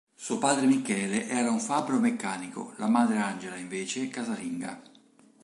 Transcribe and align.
Suo 0.15 0.39
padre 0.39 0.65
Michele 0.65 1.27
era 1.27 1.51
un 1.51 1.59
fabbro 1.59 1.99
meccanico, 1.99 2.73
la 2.77 2.87
madre 2.87 3.19
Angela, 3.19 3.55
invece, 3.55 4.07
casalinga. 4.07 4.81